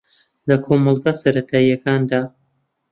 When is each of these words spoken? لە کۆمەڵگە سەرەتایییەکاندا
لە 0.47 0.55
کۆمەڵگە 0.65 1.13
سەرەتایییەکاندا 1.21 2.21